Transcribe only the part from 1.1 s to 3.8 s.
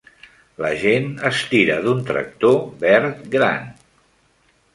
estira d'un tractor verd gran.